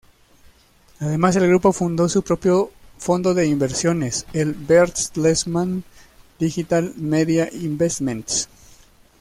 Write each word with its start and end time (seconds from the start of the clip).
Además, 0.99 1.35
el 1.35 1.47
grupo 1.47 1.71
fundó 1.73 2.09
su 2.09 2.23
propio 2.23 2.71
fondo 2.97 3.35
de 3.35 3.45
inversiones, 3.45 4.25
el 4.33 4.53
Bertelsmann 4.55 5.83
Digital 6.39 6.95
Media 6.97 7.47
Investments. 7.53 8.49